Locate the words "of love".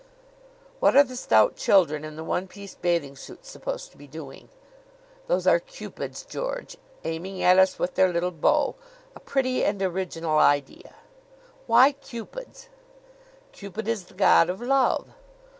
14.49-15.09